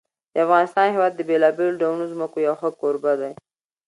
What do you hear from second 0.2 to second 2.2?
د افغانستان هېواد د بېلابېلو ډولو